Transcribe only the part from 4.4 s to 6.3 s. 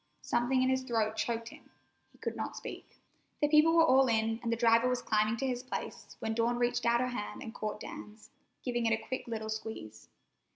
and the driver was climbing to his place,